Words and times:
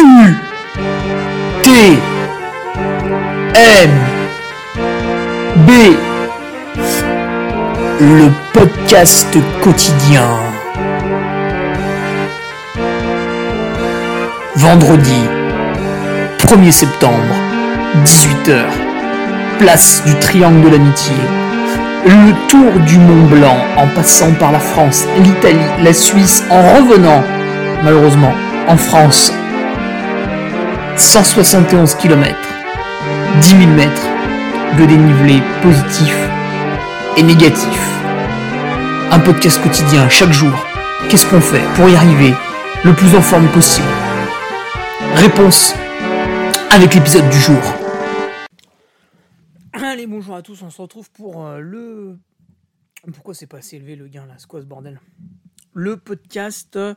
U 0.00 0.34
T 1.62 1.70
M 3.54 3.90
B 5.66 5.70
Le 8.00 8.30
podcast 8.52 9.36
quotidien. 9.60 10.28
Vendredi 14.54 15.20
1er 16.38 16.70
septembre, 16.70 17.12
18h. 18.04 18.54
Place 19.58 20.04
du 20.06 20.14
Triangle 20.20 20.60
de 20.60 20.68
l'Amitié. 20.68 21.16
Le 22.04 22.48
tour 22.48 22.70
du 22.86 22.98
Mont 22.98 23.26
Blanc 23.26 23.56
en 23.76 23.88
passant 23.88 24.32
par 24.38 24.52
la 24.52 24.60
France, 24.60 25.06
l'Italie, 25.24 25.58
la 25.82 25.92
Suisse, 25.92 26.44
en 26.50 26.62
revenant, 26.76 27.24
malheureusement, 27.82 28.32
en 28.68 28.76
France. 28.76 29.32
171 30.98 31.94
km, 31.94 32.36
10 33.40 33.48
000 33.48 33.70
mètres 33.70 34.06
de 34.78 34.84
dénivelé 34.84 35.40
positif 35.62 36.14
et 37.16 37.22
négatif. 37.22 37.80
Un 39.12 39.20
podcast 39.20 39.62
quotidien 39.62 40.08
chaque 40.08 40.32
jour. 40.32 40.52
Qu'est-ce 41.08 41.24
qu'on 41.26 41.40
fait 41.40 41.62
pour 41.76 41.88
y 41.88 41.94
arriver 41.94 42.34
le 42.84 42.92
plus 42.94 43.14
en 43.14 43.22
forme 43.22 43.46
possible? 43.52 43.86
Réponse 45.14 45.72
avec 46.70 46.94
l'épisode 46.94 47.30
du 47.30 47.38
jour. 47.38 47.62
Allez, 49.72 50.08
bonjour 50.08 50.34
à 50.34 50.42
tous, 50.42 50.60
on 50.62 50.70
se 50.70 50.82
retrouve 50.82 51.10
pour 51.12 51.46
euh, 51.46 51.60
le... 51.60 52.18
Pourquoi 53.14 53.34
c'est 53.34 53.46
pas 53.46 53.58
assez 53.58 53.76
élevé 53.76 53.94
le 53.94 54.08
gain 54.08 54.26
là? 54.26 54.34
C'est 54.36 54.48
quoi 54.48 54.60
ce 54.60 54.66
bordel? 54.66 55.00
Le 55.74 55.96
podcast 55.96 56.74
euh, 56.74 56.94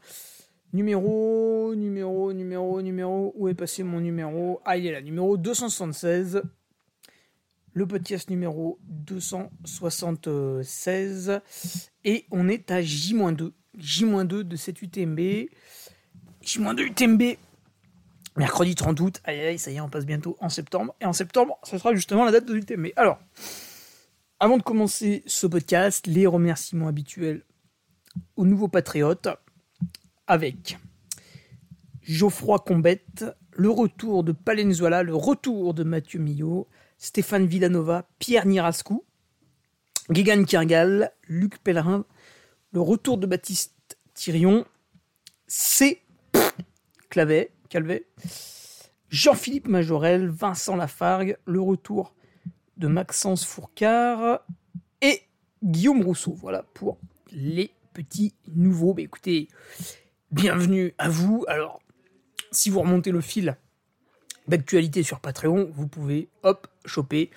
numéro, 0.73 1.73
numéro, 1.75 2.33
numéro, 2.33 2.81
numéro... 2.81 3.31
Où 3.35 3.47
est 3.47 3.53
passé 3.53 3.83
mon 3.83 3.99
numéro? 3.99 4.59
Ah, 4.65 4.75
il 4.77 4.85
est 4.85 4.91
là, 4.91 5.01
numéro 5.01 5.37
276. 5.37 6.41
Le 7.73 7.87
podcast 7.87 8.29
numéro 8.29 8.79
276. 8.83 11.39
Et 12.03 12.25
on 12.31 12.49
est 12.49 12.71
à 12.71 12.81
J-2. 12.81 13.51
J-2 13.77 14.43
de 14.43 14.55
cette 14.55 14.81
UTMB. 14.81 15.19
J-2 16.41 16.81
UTMB 16.81 17.37
mercredi 18.37 18.75
30 18.75 18.99
août, 19.01 19.21
aïe 19.25 19.41
aïe, 19.41 19.59
ça 19.59 19.71
y 19.71 19.75
est, 19.75 19.81
on 19.81 19.89
passe 19.89 20.05
bientôt 20.05 20.37
en 20.39 20.49
septembre. 20.49 20.95
Et 21.01 21.05
en 21.05 21.13
septembre, 21.13 21.57
ce 21.63 21.77
sera 21.77 21.93
justement 21.93 22.25
la 22.25 22.31
date 22.31 22.45
de 22.45 22.53
l'UTMB. 22.53 22.87
Alors, 22.95 23.19
avant 24.39 24.57
de 24.57 24.63
commencer 24.63 25.23
ce 25.25 25.47
podcast, 25.47 26.07
les 26.07 26.25
remerciements 26.25 26.87
habituels 26.87 27.43
aux 28.35 28.45
nouveaux 28.45 28.67
patriotes 28.67 29.27
avec 30.31 30.79
Geoffroy 32.03 32.59
Combette, 32.59 33.25
le 33.51 33.69
retour 33.69 34.23
de 34.23 34.31
Palenzuela, 34.31 35.03
le 35.03 35.13
retour 35.13 35.73
de 35.73 35.83
Mathieu 35.83 36.19
Millot, 36.19 36.69
Stéphane 36.97 37.47
Villanova, 37.47 38.07
Pierre 38.17 38.45
Nirascou, 38.45 39.03
Guégan 40.09 40.45
Kirgal, 40.45 41.11
Luc 41.27 41.57
Pellerin, 41.57 42.05
le 42.71 42.79
retour 42.79 43.17
de 43.17 43.27
Baptiste 43.27 43.97
Thirion, 44.13 44.63
C. 45.47 46.01
Clavet, 47.09 47.51
Calvet, 47.67 48.07
Jean-Philippe 49.09 49.67
Majorel, 49.67 50.29
Vincent 50.29 50.77
Lafargue, 50.77 51.37
le 51.45 51.59
retour 51.59 52.15
de 52.77 52.87
Maxence 52.87 53.45
Fourcard 53.45 54.39
et 55.01 55.23
Guillaume 55.61 56.03
Rousseau. 56.03 56.31
Voilà 56.31 56.63
pour 56.73 56.99
les 57.33 57.71
petits 57.91 58.33
nouveaux. 58.47 58.95
Écoutez, 58.97 59.49
bienvenue 60.31 60.93
à 60.97 61.09
vous. 61.09 61.43
Alors, 61.47 61.81
si 62.51 62.69
vous 62.69 62.79
remontez 62.79 63.11
le 63.11 63.21
fil 63.21 63.57
d'actualité 64.47 65.03
sur 65.03 65.19
Patreon, 65.19 65.69
vous 65.73 65.87
pouvez, 65.87 66.29
hop, 66.43 66.67
choper 66.85 67.29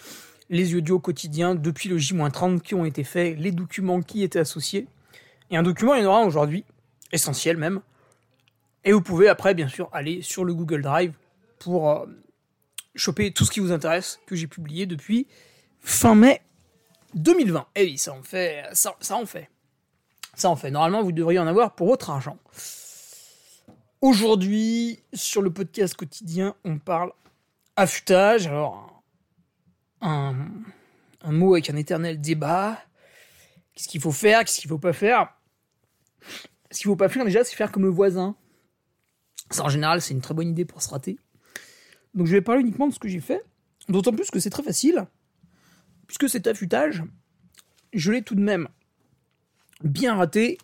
les 0.49 0.75
audios 0.75 1.01
quotidiens 1.01 1.55
depuis 1.55 1.89
le 1.89 1.99
J-30 1.99 2.61
qui 2.61 2.75
ont 2.75 2.85
été 2.85 3.05
faits, 3.05 3.39
les 3.39 3.51
documents 3.51 4.01
qui 4.01 4.23
étaient 4.23 4.39
associés. 4.39 4.87
Et 5.51 5.57
un 5.57 5.63
document, 5.63 5.95
il 5.95 6.03
y 6.03 6.07
en 6.07 6.11
aura 6.11 6.25
aujourd'hui, 6.25 6.65
essentiel 7.13 7.57
même, 7.57 7.81
et 8.85 8.93
vous 8.93 9.01
pouvez 9.01 9.29
après, 9.29 9.55
bien 9.55 9.69
sûr, 9.69 9.89
aller 9.93 10.23
sur 10.23 10.45
le 10.45 10.55
Google 10.55 10.83
Drive 10.83 11.15
pour 11.59 11.91
euh, 11.91 12.07
choper 12.95 13.33
tout 13.33 13.45
ce 13.45 13.51
qui 13.51 13.61
vous 13.61 13.73
intéresse 13.73 14.21
que 14.27 14.37
j'ai 14.37 14.47
publié 14.47 14.87
depuis 14.87 15.27
fin 15.81 16.15
mai 16.15 16.43
2020. 17.15 17.67
Et 17.77 17.85
oui, 17.85 17.99
ça 17.99 18.13
en 18.13 18.23
fait, 18.23 18.65
ça, 18.73 18.95
ça 19.01 19.17
en 19.17 19.27
fait. 19.27 19.49
Ça 20.35 20.51
en 20.51 20.57
fait. 20.57 20.71
Normalement, 20.71 21.03
vous 21.03 21.13
devriez 21.13 21.39
en 21.39 21.47
avoir 21.47 21.75
pour 21.75 21.87
votre 21.87 22.11
argent. 22.11 22.39
Aujourd'hui, 24.05 24.99
sur 25.15 25.41
le 25.41 25.51
podcast 25.51 25.95
quotidien, 25.95 26.55
on 26.63 26.77
parle 26.77 27.11
affûtage. 27.75 28.47
Alors, 28.47 29.03
un, 30.03 30.35
mot 31.25 31.55
avec 31.55 31.71
un 31.71 31.77
éternel 31.77 32.21
débat. 32.21 32.79
Qu'est-ce 33.75 33.89
qu'il 33.89 34.03
faut 34.03 34.13
faire? 34.13 34.41
Qu'est-ce 34.41 34.61
qu'il 34.61 34.69
faut 34.69 34.77
pas 34.77 34.93
faire? 34.93 35.35
Ce 36.71 36.81
qu'il 36.81 36.85
faut 36.85 36.97
pas 36.97 37.09
faire 37.09 37.25
déjà, 37.25 37.45
c'est 37.45 37.57
faire 37.57 37.73
comme 37.73 37.85
le 37.85 37.89
voisin. 37.89 38.37
Ça, 39.49 39.65
en 39.65 39.71
général, 39.71 40.03
c'est 40.03 40.13
une 40.13 40.21
très 40.21 40.35
bonne 40.35 40.51
idée 40.51 40.67
pour 40.67 40.83
se 40.83 40.91
rater. 40.91 41.19
Donc, 42.13 42.27
je 42.27 42.33
vais 42.33 42.43
parler 42.43 42.61
uniquement 42.61 42.89
de 42.89 42.93
ce 42.93 42.99
que 42.99 43.09
j'ai 43.09 43.21
fait. 43.21 43.43
D'autant 43.89 44.13
plus 44.13 44.31
que 44.31 44.39
c'est 44.39 44.51
très 44.51 44.63
facile. 44.63 45.07
Puisque 46.09 46.29
cet 46.29 46.47
affûtage, 46.47 47.03
je 47.95 48.13
l'ai 48.13 48.21
tout 48.21 48.35
de 48.35 48.43
même 48.43 48.69
bien 49.83 50.15
raté 50.15 50.59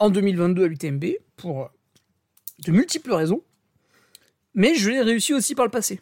en 0.00 0.10
2022 0.10 0.64
à 0.64 0.68
l'UTMB 0.68 1.04
pour 1.36 1.70
de 2.60 2.72
multiples 2.72 3.12
raisons. 3.12 3.42
Mais 4.54 4.74
je 4.74 4.90
l'ai 4.90 5.02
réussi 5.02 5.34
aussi 5.34 5.54
par 5.54 5.64
le 5.64 5.70
passé. 5.70 6.00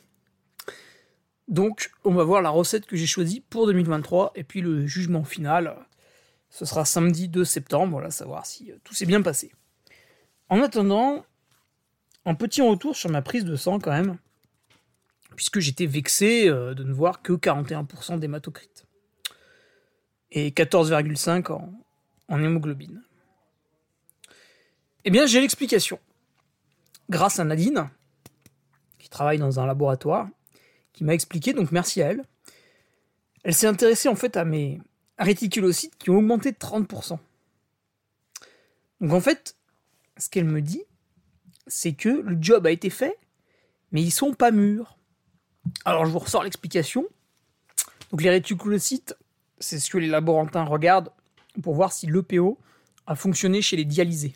Donc, 1.49 1.91
on 2.05 2.13
va 2.13 2.25
voir 2.25 2.43
la 2.43 2.51
recette 2.51 2.87
que 2.87 2.97
j'ai 2.97 3.07
choisie 3.07 3.41
pour 3.41 3.67
2023 3.67 4.33
et 4.35 4.45
puis 4.45 4.61
le 4.61 4.87
jugement 4.87 5.25
final. 5.25 5.77
Ce 6.51 6.65
sera 6.65 6.85
samedi 6.85 7.29
2 7.29 7.45
septembre, 7.45 7.93
voilà, 7.93 8.11
savoir 8.11 8.47
si 8.47 8.73
tout 8.85 8.95
s'est 8.95 9.07
bien 9.07 9.23
passé. 9.23 9.53
En 10.49 10.61
attendant, 10.63 11.25
un 12.25 12.35
petit 12.35 12.61
retour 12.61 12.95
sur 12.95 13.11
ma 13.11 13.23
prise 13.23 13.45
de 13.45 13.57
sang 13.57 13.79
quand 13.81 13.91
même, 13.91 14.19
puisque 15.35 15.61
j'étais 15.61 15.87
vexé 15.87 16.49
euh, 16.49 16.75
de 16.75 16.85
ne 16.85 16.93
voir 16.93 17.23
que 17.23 17.33
41% 17.33 18.19
d'hématocrite 18.19 18.87
et 20.31 20.51
14,5 20.51 21.53
en, 21.53 21.73
en 22.29 22.43
hémoglobine. 22.43 23.03
Eh 25.05 25.11
bien, 25.11 25.27
j'ai 25.27 25.41
l'explication. 25.41 25.99
Grâce 27.11 27.39
à 27.39 27.45
Nadine, 27.45 27.91
qui 28.99 29.09
travaille 29.09 29.39
dans 29.39 29.61
un 29.61 29.67
laboratoire, 29.67 30.29
qui 30.93 31.05
m'a 31.05 31.15
expliqué, 31.15 31.53
donc 31.53 31.73
merci 31.73 32.03
à 32.03 32.11
elle. 32.11 32.25
Elle 33.45 33.55
s'est 33.55 33.67
intéressée 33.67 34.09
en 34.09 34.15
fait 34.15 34.37
à 34.37 34.45
mes 34.45 34.81
réticulocytes 35.19 35.97
qui 35.99 36.11
ont 36.11 36.19
augmenté 36.19 36.53
de 36.53 36.57
30%. 36.57 37.19
Donc 39.01 39.13
en 39.13 39.21
fait, 39.21 39.57
ce 40.17 40.29
qu'elle 40.29 40.45
me 40.45 40.63
dit, 40.63 40.83
c'est 41.67 41.93
que 41.93 42.09
le 42.09 42.37
job 42.41 42.67
a 42.67 42.71
été 42.71 42.91
fait, 42.91 43.19
mais 43.91 44.03
ils 44.03 44.11
sont 44.11 44.35
pas 44.35 44.51
mûrs. 44.51 44.97
Alors 45.85 46.07
je 46.07 46.11
vous 46.11 46.19
ressors 46.19 46.45
l'explication. 46.45 47.07
Donc 48.11 48.23
les 48.23 48.31
réticulocytes, 48.31 49.17
c'est 49.59 49.79
ce 49.79 49.91
que 49.91 49.99
les 49.99 50.09
laborantins 50.09 50.65
regardent 50.65 51.13
pour 51.63 51.75
voir 51.75 51.93
si 51.93 52.07
l'EPO 52.07 52.59
a 53.07 53.15
fonctionné 53.15 53.63
chez 53.63 53.77
les 53.77 53.85
dialysés. 53.85 54.35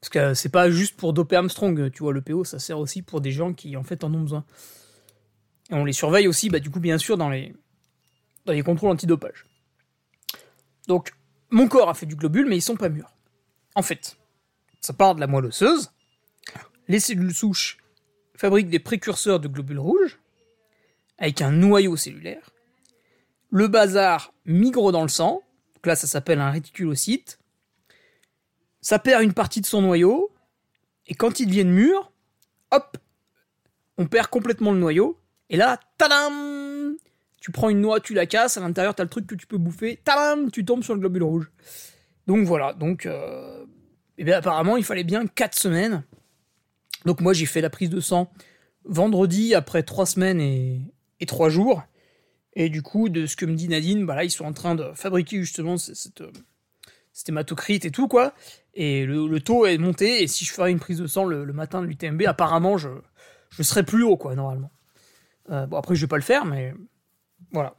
Parce 0.00 0.08
que 0.10 0.34
c'est 0.34 0.48
pas 0.48 0.70
juste 0.70 0.96
pour 0.96 1.12
doper 1.12 1.36
Armstrong, 1.36 1.90
tu 1.90 2.02
vois, 2.02 2.14
l'EPO, 2.14 2.44
ça 2.44 2.58
sert 2.58 2.78
aussi 2.78 3.02
pour 3.02 3.20
des 3.20 3.32
gens 3.32 3.52
qui 3.52 3.76
en 3.76 3.82
fait 3.82 4.02
en 4.02 4.12
ont 4.14 4.20
besoin. 4.20 4.44
Et 5.70 5.74
on 5.74 5.84
les 5.84 5.92
surveille 5.92 6.26
aussi, 6.26 6.48
bah, 6.48 6.58
du 6.58 6.70
coup, 6.70 6.80
bien 6.80 6.98
sûr, 6.98 7.16
dans 7.16 7.28
les, 7.28 7.54
dans 8.46 8.52
les 8.52 8.62
contrôles 8.62 8.90
antidopage. 8.90 9.46
Donc, 10.88 11.12
mon 11.50 11.68
corps 11.68 11.90
a 11.90 11.94
fait 11.94 12.06
du 12.06 12.16
globule, 12.16 12.46
mais 12.46 12.56
ils 12.56 12.62
sont 12.62 12.76
pas 12.76 12.88
mûrs. 12.88 13.14
En 13.74 13.82
fait, 13.82 14.16
ça 14.80 14.92
part 14.92 15.14
de 15.14 15.20
la 15.20 15.26
moelle 15.26 15.46
osseuse, 15.46 15.90
les 16.88 16.98
cellules 16.98 17.34
souches 17.34 17.78
fabriquent 18.34 18.70
des 18.70 18.78
précurseurs 18.78 19.38
de 19.38 19.48
globules 19.48 19.78
rouges, 19.78 20.18
avec 21.18 21.42
un 21.42 21.52
noyau 21.52 21.96
cellulaire. 21.96 22.50
Le 23.50 23.68
bazar 23.68 24.32
migre 24.46 24.90
dans 24.90 25.02
le 25.02 25.08
sang, 25.08 25.42
donc 25.74 25.86
là 25.86 25.94
ça 25.94 26.06
s'appelle 26.06 26.40
un 26.40 26.50
réticulocyte. 26.50 27.38
Ça 28.80 28.98
perd 28.98 29.22
une 29.22 29.34
partie 29.34 29.60
de 29.60 29.66
son 29.66 29.82
noyau, 29.82 30.32
et 31.06 31.14
quand 31.14 31.40
ils 31.40 31.46
deviennent 31.46 31.70
mûrs, 31.70 32.12
hop, 32.70 32.96
on 33.98 34.06
perd 34.06 34.28
complètement 34.28 34.72
le 34.72 34.78
noyau, 34.78 35.18
et 35.48 35.56
là, 35.56 35.78
tadam 35.98 36.96
Tu 37.40 37.50
prends 37.50 37.68
une 37.68 37.80
noix, 37.80 38.00
tu 38.00 38.14
la 38.14 38.26
casses, 38.26 38.56
à 38.56 38.60
l'intérieur 38.60 38.94
t'as 38.94 39.02
le 39.02 39.10
truc 39.10 39.26
que 39.26 39.34
tu 39.34 39.46
peux 39.46 39.58
bouffer, 39.58 40.00
tadam 40.04 40.50
Tu 40.50 40.64
tombes 40.64 40.82
sur 40.82 40.94
le 40.94 41.00
globule 41.00 41.24
rouge. 41.24 41.50
Donc 42.26 42.46
voilà, 42.46 42.72
donc... 42.72 43.06
Euh, 43.06 43.64
eh 44.18 44.24
bien 44.24 44.36
apparemment 44.36 44.76
il 44.76 44.84
fallait 44.84 45.02
bien 45.02 45.26
4 45.26 45.54
semaines 45.54 46.04
donc 47.04 47.20
moi 47.20 47.32
j'ai 47.32 47.46
fait 47.46 47.60
la 47.60 47.70
prise 47.70 47.90
de 47.90 48.00
sang 48.00 48.30
vendredi 48.84 49.54
après 49.54 49.82
trois 49.82 50.06
semaines 50.06 50.40
et, 50.40 51.26
trois 51.26 51.50
jours. 51.50 51.82
Et 52.54 52.68
du 52.68 52.82
coup, 52.82 53.08
de 53.08 53.26
ce 53.26 53.36
que 53.36 53.46
me 53.46 53.54
dit 53.54 53.68
Nadine, 53.68 54.06
bah 54.06 54.14
là 54.14 54.24
ils 54.24 54.30
sont 54.30 54.44
en 54.44 54.52
train 54.52 54.74
de 54.74 54.90
fabriquer 54.94 55.38
justement 55.38 55.76
cette, 55.76 56.22
cette 57.12 57.28
hématocrite 57.28 57.84
et 57.84 57.90
tout 57.90 58.08
quoi. 58.08 58.34
Et 58.82 59.04
le, 59.04 59.40
taux 59.40 59.66
est 59.66 59.76
monté, 59.76 60.22
et 60.22 60.26
si 60.26 60.46
je 60.46 60.54
ferais 60.54 60.70
une 60.70 60.80
prise 60.80 60.96
de 60.96 61.06
sang 61.06 61.26
le, 61.26 61.44
matin 61.52 61.82
de 61.82 61.86
l'UTMB, 61.86 62.22
apparemment, 62.26 62.78
je, 62.78 62.88
serais 63.60 63.82
plus 63.82 64.04
haut, 64.04 64.16
quoi, 64.16 64.34
normalement. 64.34 64.70
Euh, 65.50 65.66
bon, 65.66 65.76
après, 65.76 65.94
je 65.94 66.00
vais 66.00 66.06
pas 66.08 66.16
le 66.16 66.22
faire, 66.22 66.46
mais 66.46 66.72
voilà. 67.52 67.74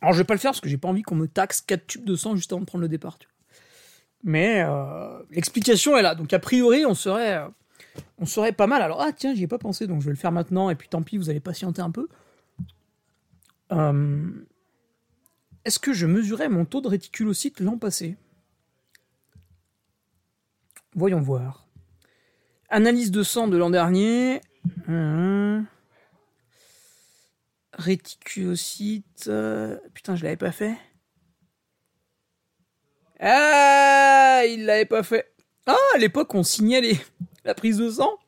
Alors, 0.00 0.14
je 0.14 0.18
vais 0.18 0.24
pas 0.24 0.32
le 0.32 0.40
faire 0.40 0.52
parce 0.52 0.62
que 0.62 0.70
j'ai 0.70 0.78
pas 0.78 0.88
envie 0.88 1.02
qu'on 1.02 1.16
me 1.16 1.28
taxe 1.28 1.60
4 1.60 1.86
tubes 1.86 2.04
de 2.06 2.16
sang 2.16 2.34
juste 2.34 2.50
avant 2.50 2.62
de 2.62 2.64
prendre 2.64 2.80
le 2.80 2.88
départ. 2.88 3.18
Mais 4.24 4.64
euh, 4.66 5.22
l'explication 5.32 5.98
est 5.98 6.02
là. 6.02 6.14
Donc, 6.14 6.32
a 6.32 6.38
priori, 6.38 6.86
on 6.86 6.94
serait, 6.94 7.38
on 8.16 8.24
serait 8.24 8.52
pas 8.52 8.66
mal. 8.66 8.80
Alors, 8.80 9.02
ah, 9.02 9.12
tiens, 9.12 9.34
j'y 9.34 9.42
ai 9.42 9.48
pas 9.48 9.58
pensé, 9.58 9.86
donc 9.86 10.00
je 10.00 10.06
vais 10.06 10.12
le 10.12 10.16
faire 10.16 10.32
maintenant, 10.32 10.70
et 10.70 10.76
puis 10.76 10.88
tant 10.88 11.02
pis, 11.02 11.18
vous 11.18 11.28
allez 11.28 11.40
patienter 11.40 11.82
un 11.82 11.90
peu. 11.90 12.08
Euh, 13.72 14.30
est-ce 15.66 15.78
que 15.78 15.92
je 15.92 16.06
mesurais 16.06 16.48
mon 16.48 16.64
taux 16.64 16.80
de 16.80 16.88
réticulocyte 16.88 17.60
l'an 17.60 17.76
passé? 17.76 18.16
Voyons 20.94 21.20
voir. 21.20 21.68
Analyse 22.68 23.10
de 23.10 23.22
sang 23.22 23.48
de 23.48 23.56
l'an 23.56 23.70
dernier. 23.70 24.40
Hum. 24.88 25.66
Putain, 29.94 30.16
je 30.16 30.22
l'avais 30.22 30.36
pas 30.36 30.52
fait. 30.52 30.76
Ah, 33.20 34.42
il 34.48 34.64
l'avait 34.64 34.86
pas 34.86 35.02
fait. 35.02 35.32
Ah, 35.66 35.76
à 35.94 35.98
l'époque, 35.98 36.34
on 36.34 36.42
signait 36.42 36.98
la 37.44 37.54
prise 37.54 37.76
de 37.78 37.90
sang. 37.90 38.18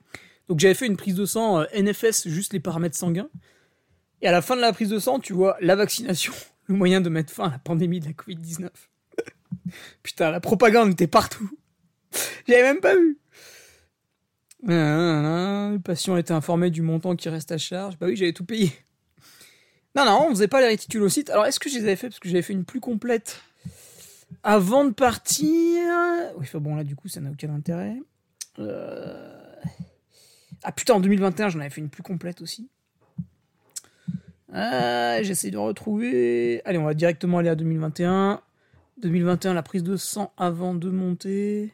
Donc 0.48 0.60
j'avais 0.60 0.74
fait 0.74 0.86
une 0.86 0.96
prise 0.96 1.14
de 1.14 1.24
sang 1.24 1.60
euh, 1.60 1.64
NFS, 1.74 2.28
juste 2.28 2.52
les 2.52 2.60
paramètres 2.60 2.96
sanguins. 2.96 3.30
Et 4.20 4.28
à 4.28 4.32
la 4.32 4.42
fin 4.42 4.54
de 4.54 4.60
la 4.60 4.72
prise 4.72 4.90
de 4.90 4.98
sang, 4.98 5.18
tu 5.18 5.32
vois 5.32 5.56
la 5.60 5.76
vaccination, 5.76 6.32
le 6.66 6.74
moyen 6.74 7.00
de 7.00 7.08
mettre 7.08 7.32
fin 7.32 7.44
à 7.48 7.50
la 7.52 7.58
pandémie 7.58 8.00
de 8.00 8.06
la 8.06 8.12
Covid-19. 8.12 8.68
Putain, 10.02 10.30
la 10.30 10.40
propagande 10.40 10.90
était 10.90 11.06
partout. 11.06 11.50
J'avais 12.46 12.62
même 12.62 12.80
pas 12.80 12.94
vu. 12.94 13.18
Le 14.64 15.78
patient 15.78 16.16
était 16.16 16.32
informé 16.32 16.70
du 16.70 16.82
montant 16.82 17.16
qui 17.16 17.28
reste 17.28 17.52
à 17.52 17.58
charge. 17.58 17.98
Bah 17.98 18.06
oui, 18.06 18.16
j'avais 18.16 18.32
tout 18.32 18.44
payé. 18.44 18.72
Non, 19.94 20.04
non, 20.06 20.26
on 20.28 20.30
faisait 20.30 20.48
pas 20.48 20.60
les 20.60 20.68
réticulocytes. 20.68 21.30
Alors, 21.30 21.46
est-ce 21.46 21.60
que 21.60 21.68
je 21.68 21.76
les 21.76 21.82
avais 21.82 21.96
fait? 21.96 22.08
Parce 22.08 22.18
que 22.18 22.28
j'avais 22.28 22.42
fait 22.42 22.54
une 22.54 22.64
plus 22.64 22.80
complète 22.80 23.42
avant 24.42 24.84
de 24.84 24.92
partir. 24.92 25.48
Oui, 26.36 26.42
enfin 26.42 26.60
bon, 26.60 26.74
là, 26.74 26.84
du 26.84 26.96
coup, 26.96 27.08
ça 27.08 27.20
n'a 27.20 27.30
aucun 27.30 27.52
intérêt. 27.54 27.96
Euh, 28.58 29.36
ah 30.62 30.72
putain, 30.72 30.94
en 30.94 31.00
2021, 31.00 31.50
j'en 31.50 31.60
avais 31.60 31.70
fait 31.70 31.80
une 31.80 31.90
plus 31.90 32.02
complète 32.02 32.40
aussi. 32.40 32.70
Ah, 34.52 35.22
j'essaie 35.22 35.50
de 35.50 35.58
retrouver. 35.58 36.62
Allez, 36.64 36.78
on 36.78 36.84
va 36.84 36.94
directement 36.94 37.38
aller 37.38 37.48
à 37.48 37.54
2021. 37.54 38.40
2021, 39.02 39.54
la 39.54 39.62
prise 39.62 39.82
de 39.82 39.96
sang 39.96 40.32
avant 40.36 40.74
de 40.74 40.90
monter. 40.90 41.72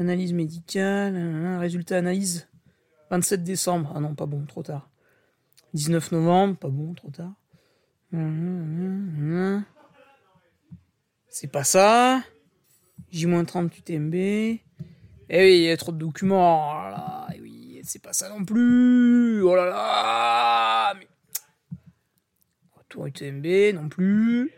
Analyse 0.00 0.32
médicale. 0.32 1.14
Résultat 1.58 1.98
analyse. 1.98 2.48
27 3.10 3.44
décembre. 3.44 3.92
Ah 3.94 4.00
non, 4.00 4.14
pas 4.14 4.24
bon, 4.26 4.44
trop 4.46 4.62
tard. 4.62 4.88
19 5.74 6.12
novembre, 6.12 6.56
pas 6.56 6.68
bon, 6.68 6.94
trop 6.94 7.10
tard. 7.10 7.34
C'est 11.28 11.52
pas 11.52 11.64
ça. 11.64 12.24
J-30 13.10 13.78
UTMB. 13.78 14.14
Eh 14.14 14.60
oui, 15.30 15.58
il 15.58 15.62
y 15.64 15.70
a 15.70 15.76
trop 15.76 15.92
de 15.92 15.98
documents. 15.98 16.70
Oh 16.70 16.82
là 16.84 16.90
là. 16.90 17.28
Eh 17.34 17.40
oui, 17.40 17.80
c'est 17.84 18.02
pas 18.02 18.14
ça 18.14 18.30
non 18.30 18.44
plus. 18.44 19.42
Oh 19.42 19.54
là 19.54 19.66
là. 19.66 20.94
Retour 22.72 23.06
UTMB 23.06 23.74
non 23.74 23.90
plus. 23.90 24.50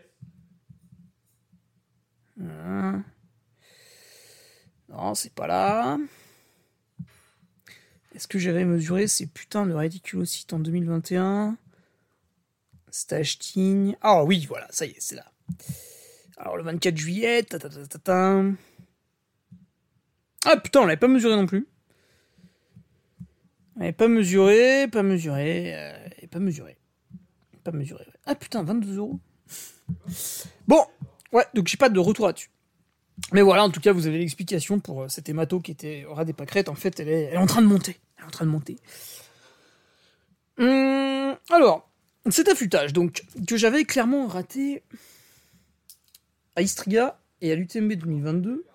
Non, 4.93 5.15
c'est 5.15 5.33
pas 5.33 5.47
là. 5.47 5.97
Est-ce 8.13 8.27
que 8.27 8.37
j'avais 8.37 8.63
mesuré 8.63 9.07
ces 9.07 9.25
putains 9.25 9.65
de 9.65 9.73
réticulocytes 9.73 10.53
en 10.53 10.59
2021 10.59 11.57
Stage 12.91 13.39
Ah 14.01 14.23
oui, 14.23 14.45
voilà, 14.47 14.67
ça 14.69 14.85
y 14.85 14.91
est, 14.91 14.99
c'est 14.99 15.15
là. 15.15 15.25
Alors 16.37 16.57
le 16.57 16.63
24 16.63 16.95
juillet, 16.95 17.43
Ah 20.45 20.57
putain, 20.57 20.81
on 20.81 20.85
l'avait 20.85 20.97
pas 20.97 21.07
mesuré 21.07 21.35
non 21.35 21.47
plus. 21.47 21.67
On 23.75 23.79
l'avait 23.79 23.93
pas 23.93 24.07
mesuré, 24.07 24.87
pas 24.91 25.01
mesuré, 25.01 25.73
euh, 25.75 26.27
pas 26.29 26.39
mesuré. 26.39 26.77
Pas 27.63 27.71
mesuré. 27.71 28.05
Ah 28.27 28.35
putain, 28.35 28.61
22 28.61 28.97
euros. 28.97 29.19
Bon, 30.67 30.85
ouais, 31.31 31.45
donc 31.55 31.67
j'ai 31.67 31.77
pas 31.77 31.89
de 31.89 31.99
retour 31.99 32.27
là-dessus. 32.27 32.52
Mais 33.31 33.41
voilà, 33.41 33.63
en 33.63 33.69
tout 33.69 33.79
cas, 33.79 33.91
vous 33.91 34.07
avez 34.07 34.17
l'explication 34.17 34.79
pour 34.79 35.03
euh, 35.03 35.07
cet 35.07 35.29
hémato 35.29 35.59
qui 35.59 35.71
était 35.71 36.05
au 36.09 36.13
ras 36.13 36.25
des 36.25 36.33
pâquerettes. 36.33 36.69
En 36.69 36.75
fait, 36.75 36.99
elle 36.99 37.09
est, 37.09 37.37
en 37.37 37.45
train 37.45 37.61
de 37.61 37.67
monter. 37.67 37.99
Elle 38.17 38.23
est 38.23 38.27
en 38.27 38.31
train 38.31 38.45
de 38.45 38.51
monter. 38.51 38.77
Hum, 40.57 41.35
alors, 41.49 41.89
cet 42.29 42.47
affûtage, 42.47 42.93
donc, 42.93 43.23
que 43.47 43.57
j'avais 43.57 43.85
clairement 43.85 44.27
raté 44.27 44.83
à 46.55 46.61
Istria 46.61 47.19
et 47.41 47.51
à 47.51 47.55
l'UTMB 47.55 47.93
2022. 47.93 48.65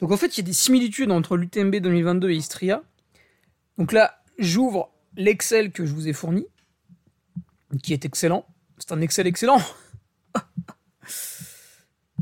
Donc 0.00 0.10
en 0.10 0.16
fait, 0.16 0.36
il 0.36 0.40
y 0.40 0.44
a 0.44 0.46
des 0.46 0.52
similitudes 0.52 1.10
entre 1.10 1.36
l'UTMB 1.36 1.76
2022 1.76 2.30
et 2.30 2.36
Istria. 2.36 2.82
Donc 3.78 3.92
là, 3.92 4.22
j'ouvre 4.38 4.90
l'Excel 5.16 5.72
que 5.72 5.86
je 5.86 5.92
vous 5.92 6.08
ai 6.08 6.12
fourni, 6.12 6.46
qui 7.82 7.92
est 7.92 8.04
excellent. 8.04 8.46
C'est 8.78 8.92
un 8.92 9.00
Excel 9.00 9.26
excellent. 9.26 9.60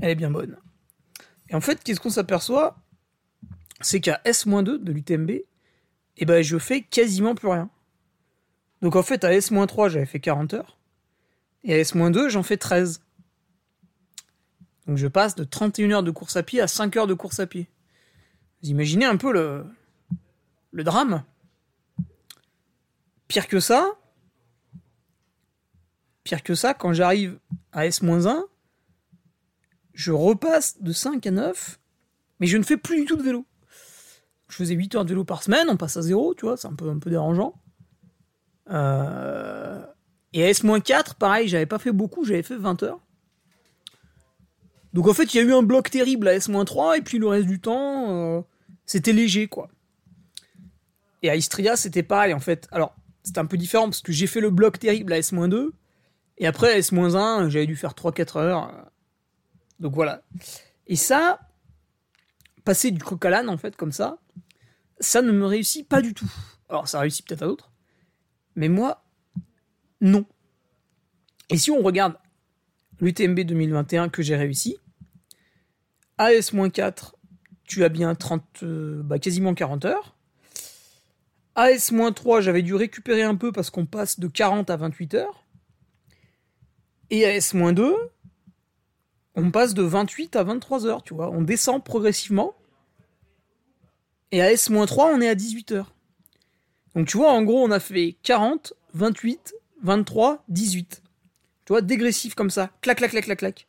Elle 0.02 0.10
est 0.10 0.14
bien 0.16 0.30
bonne. 0.30 0.58
Et 1.48 1.54
en 1.54 1.60
fait, 1.60 1.82
qu'est-ce 1.82 2.00
qu'on 2.00 2.10
s'aperçoit? 2.10 2.76
C'est 3.80 4.00
qu'à 4.00 4.20
S-2 4.24 4.82
de 4.82 4.92
l'UTMB, 4.92 5.30
eh 6.16 6.24
ben, 6.26 6.42
je 6.42 6.58
fais 6.58 6.82
quasiment 6.82 7.34
plus 7.34 7.48
rien. 7.48 7.70
Donc 8.82 8.96
en 8.96 9.02
fait, 9.02 9.24
à 9.24 9.32
S-3, 9.32 9.88
j'avais 9.88 10.06
fait 10.06 10.20
40 10.20 10.54
heures. 10.54 10.76
Et 11.62 11.72
à 11.72 11.78
S-2, 11.78 12.28
j'en 12.28 12.42
fais 12.42 12.56
13. 12.56 13.00
Donc 14.88 14.96
je 14.96 15.06
passe 15.06 15.36
de 15.36 15.44
31 15.44 15.90
heures 15.92 16.02
de 16.02 16.10
course 16.10 16.36
à 16.36 16.42
pied 16.42 16.60
à 16.60 16.66
5 16.66 16.96
heures 16.96 17.06
de 17.06 17.14
course 17.14 17.38
à 17.38 17.46
pied. 17.46 17.68
Vous 18.62 18.70
imaginez 18.70 19.04
un 19.04 19.16
peu 19.16 19.32
le, 19.32 19.64
drame? 20.82 21.22
Pire 23.28 23.46
que 23.46 23.60
ça, 23.60 23.86
pire 26.24 26.42
que 26.42 26.56
ça, 26.56 26.74
quand 26.74 26.92
j'arrive 26.92 27.38
à 27.72 27.86
S-1, 27.86 28.46
je 29.94 30.12
repasse 30.12 30.80
de 30.80 30.92
5 30.92 31.26
à 31.26 31.30
9, 31.30 31.80
mais 32.40 32.46
je 32.46 32.56
ne 32.56 32.62
fais 32.62 32.76
plus 32.76 33.00
du 33.00 33.04
tout 33.04 33.16
de 33.16 33.22
vélo. 33.22 33.46
Je 34.48 34.56
faisais 34.56 34.74
8 34.74 34.94
heures 34.96 35.04
de 35.04 35.10
vélo 35.10 35.24
par 35.24 35.42
semaine, 35.42 35.66
on 35.68 35.76
passe 35.76 35.96
à 35.96 36.02
0, 36.02 36.34
tu 36.34 36.46
vois, 36.46 36.56
c'est 36.56 36.68
un 36.68 36.74
peu, 36.74 36.94
dérangeant. 37.06 37.54
Euh, 38.70 39.82
et 40.32 40.44
à 40.44 40.48
S-4, 40.48 41.14
pareil, 41.14 41.48
j'avais 41.48 41.66
pas 41.66 41.78
fait 41.78 41.92
beaucoup, 41.92 42.24
j'avais 42.24 42.42
fait 42.42 42.56
20 42.56 42.82
heures. 42.82 43.00
Donc 44.92 45.08
en 45.08 45.14
fait, 45.14 45.32
il 45.32 45.38
y 45.38 45.40
a 45.40 45.42
eu 45.42 45.54
un 45.54 45.62
bloc 45.62 45.90
terrible 45.90 46.28
à 46.28 46.34
S-3, 46.34 46.98
et 46.98 47.02
puis 47.02 47.18
le 47.18 47.28
reste 47.28 47.46
du 47.46 47.60
temps, 47.60 48.10
euh, 48.10 48.42
c'était 48.84 49.12
léger, 49.12 49.46
quoi. 49.46 49.68
Et 51.22 51.30
à 51.30 51.36
Istria, 51.36 51.76
c'était 51.76 52.02
pareil, 52.02 52.34
en 52.34 52.40
fait. 52.40 52.68
Alors, 52.72 52.94
c'était 53.22 53.38
un 53.38 53.46
peu 53.46 53.56
différent, 53.56 53.84
parce 53.84 54.02
que 54.02 54.12
j'ai 54.12 54.26
fait 54.26 54.40
le 54.40 54.50
bloc 54.50 54.78
terrible 54.78 55.12
à 55.12 55.18
S-2, 55.18 55.70
et 56.38 56.46
après, 56.46 56.72
à 56.72 56.78
S-1, 56.78 57.48
j'avais 57.48 57.66
dû 57.66 57.76
faire 57.76 57.94
3-4 57.94 58.38
heures. 58.38 58.91
Donc 59.82 59.94
voilà. 59.94 60.22
Et 60.86 60.94
ça, 60.94 61.40
passer 62.64 62.92
du 62.92 63.02
coq 63.02 63.24
à 63.24 63.44
en 63.44 63.58
fait, 63.58 63.76
comme 63.76 63.90
ça, 63.90 64.18
ça 65.00 65.22
ne 65.22 65.32
me 65.32 65.44
réussit 65.44 65.86
pas 65.86 66.00
du 66.00 66.14
tout. 66.14 66.32
Alors, 66.68 66.88
ça 66.88 67.00
réussit 67.00 67.26
peut-être 67.26 67.42
à 67.42 67.46
d'autres, 67.46 67.72
mais 68.54 68.68
moi, 68.68 69.04
non. 70.00 70.24
Et 71.50 71.58
si 71.58 71.72
on 71.72 71.82
regarde 71.82 72.16
l'UTMB 73.00 73.40
2021 73.40 74.08
que 74.08 74.22
j'ai 74.22 74.36
réussi, 74.36 74.76
AS-4, 76.18 77.14
tu 77.64 77.82
as 77.82 77.88
bien 77.88 78.14
30, 78.14 78.62
euh, 78.62 79.02
bah, 79.02 79.18
quasiment 79.18 79.52
40 79.52 79.84
heures. 79.84 80.16
AS-3, 81.56 82.40
j'avais 82.40 82.62
dû 82.62 82.76
récupérer 82.76 83.22
un 83.22 83.34
peu 83.34 83.50
parce 83.50 83.70
qu'on 83.70 83.84
passe 83.84 84.20
de 84.20 84.28
40 84.28 84.70
à 84.70 84.76
28 84.76 85.14
heures. 85.14 85.44
Et 87.10 87.26
AS-2, 87.26 87.94
on 89.34 89.50
passe 89.50 89.74
de 89.74 89.82
28 89.82 90.36
à 90.36 90.42
23 90.42 90.86
heures, 90.86 91.02
tu 91.02 91.14
vois. 91.14 91.30
On 91.30 91.42
descend 91.42 91.82
progressivement. 91.82 92.54
Et 94.30 94.42
à 94.42 94.52
S-3, 94.52 95.12
on 95.14 95.20
est 95.20 95.28
à 95.28 95.34
18 95.34 95.72
heures. 95.72 95.94
Donc 96.94 97.06
tu 97.06 97.16
vois, 97.16 97.32
en 97.32 97.42
gros, 97.42 97.62
on 97.62 97.70
a 97.70 97.80
fait 97.80 98.16
40, 98.22 98.74
28, 98.94 99.54
23, 99.82 100.44
18. 100.48 101.02
Tu 101.64 101.72
vois, 101.72 101.80
dégressif 101.80 102.34
comme 102.34 102.50
ça. 102.50 102.70
Clac, 102.80 102.98
clac, 102.98 103.10
clac, 103.10 103.24
clac, 103.24 103.38
clac. 103.38 103.66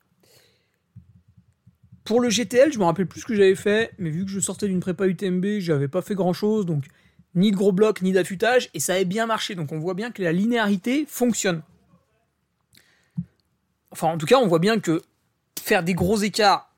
Pour 2.04 2.20
le 2.20 2.30
GTL, 2.30 2.74
je 2.74 2.80
me 2.80 2.84
rappelle 2.84 3.08
plus 3.08 3.22
ce 3.22 3.26
que 3.26 3.36
j'avais 3.36 3.56
fait, 3.56 3.94
mais 3.98 4.10
vu 4.10 4.26
que 4.26 4.32
je 4.32 4.42
sortais 4.42 4.68
d'une 4.68 4.82
prépa 4.82 5.08
UTMB, 5.08 5.60
j'avais 5.60 5.88
pas 5.88 6.02
fait 6.02 6.16
grand 6.16 6.34
chose, 6.34 6.66
donc 6.66 6.86
ni 7.34 7.52
de 7.52 7.56
gros 7.56 7.72
blocs, 7.72 8.02
ni 8.02 8.12
d'affûtage, 8.12 8.70
et 8.74 8.82
ça 8.82 8.96
avait 8.96 9.06
bien 9.06 9.26
marché. 9.26 9.56
Donc 9.56 9.72
on 9.72 9.80
voit 9.80 9.94
bien 9.94 10.12
que 10.12 10.22
la 10.22 10.34
linéarité 10.34 11.06
fonctionne. 11.08 11.62
Enfin, 13.92 14.10
en 14.10 14.18
tout 14.18 14.26
cas, 14.26 14.38
on 14.38 14.48
voit 14.48 14.60
bien 14.60 14.80
que 14.80 15.02
faire 15.64 15.84
des 15.84 15.94
gros 15.94 16.18
écarts 16.18 16.74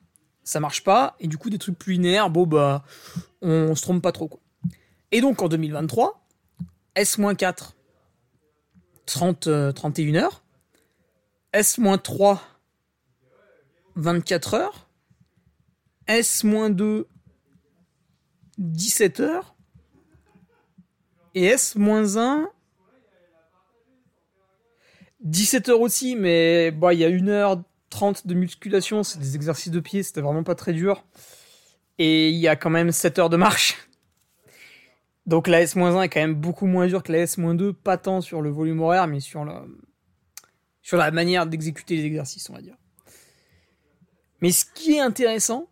ça 0.45 0.59
marche 0.61 0.83
pas. 0.83 1.17
Et 1.19 1.27
du 1.27 1.37
coup, 1.37 1.49
des 1.49 1.57
trucs 1.57 1.77
plus 1.77 1.93
linéaires, 1.93 2.29
bon, 2.29 2.45
bah, 2.45 2.85
on, 3.41 3.75
se 3.75 3.81
trompe 3.81 4.01
pas 4.01 4.13
trop, 4.13 4.29
quoi. 4.29 4.39
Et 5.11 5.19
donc, 5.19 5.41
en 5.41 5.49
2023, 5.49 6.25
S-4, 6.95 7.71
30, 9.05 9.73
31 9.73 10.15
heures. 10.15 10.43
S-3, 11.51 12.39
24 13.95 14.53
heures. 14.53 14.89
S-2, 16.07 17.05
17 18.57 19.19
heures. 19.19 19.55
Et 21.33 21.45
S-1, 21.45 22.45
17 25.21 25.69
heures 25.69 25.81
aussi, 25.81 26.15
mais 26.15 26.71
bah, 26.71 26.93
il 26.93 26.99
y 26.99 27.05
a 27.05 27.09
1 27.09 27.27
heure 27.27 27.63
30 27.89 28.27
de 28.27 28.33
musculation, 28.33 29.03
c'est 29.03 29.19
des 29.19 29.35
exercices 29.35 29.71
de 29.71 29.79
pied, 29.79 30.03
c'était 30.03 30.21
vraiment 30.21 30.43
pas 30.43 30.55
très 30.55 30.73
dur. 30.73 31.03
Et 31.97 32.29
il 32.29 32.37
y 32.37 32.47
a 32.47 32.55
quand 32.55 32.69
même 32.69 32.91
7 32.91 33.19
heures 33.19 33.29
de 33.29 33.37
marche. 33.37 33.77
Donc 35.25 35.47
la 35.47 35.61
S-1 35.61 36.03
est 36.03 36.09
quand 36.09 36.19
même 36.19 36.35
beaucoup 36.35 36.67
moins 36.67 36.87
dure 36.87 37.01
que 37.01 37.11
la 37.11 37.19
S-2, 37.19 37.73
pas 37.73 37.97
tant 37.97 38.21
sur 38.21 38.41
le 38.41 38.49
volume 38.49 38.81
horaire, 38.81 39.07
mais 39.07 39.19
sur 39.19 39.43
la, 39.45 39.63
sur 40.81 40.97
la 40.97 41.09
manière 41.11 41.47
d'exécuter 41.47 41.95
les 41.95 42.05
exercices, 42.05 42.49
on 42.49 42.53
va 42.53 42.61
dire. 42.61 42.77
Mais 44.41 44.51
ce 44.51 44.65
qui 44.65 44.93
est 44.93 44.99
intéressant, 44.99 45.69